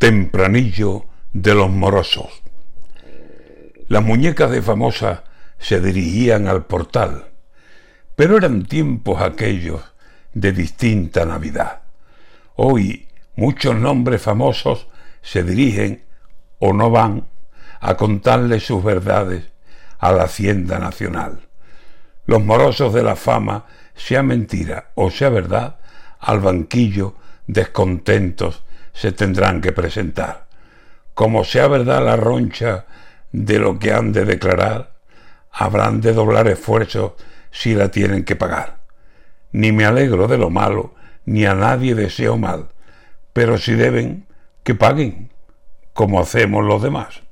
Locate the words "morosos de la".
22.42-23.16